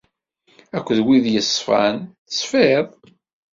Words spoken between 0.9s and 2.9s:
win yeṣfan, teṣfiḍ.